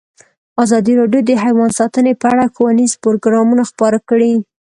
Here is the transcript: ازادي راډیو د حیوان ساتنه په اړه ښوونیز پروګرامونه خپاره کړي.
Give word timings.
ازادي 0.63 0.93
راډیو 0.99 1.21
د 1.25 1.31
حیوان 1.43 1.69
ساتنه 1.79 2.11
په 2.21 2.25
اړه 2.33 2.51
ښوونیز 2.53 2.91
پروګرامونه 3.03 3.63
خپاره 3.71 3.99
کړي. 4.09 4.33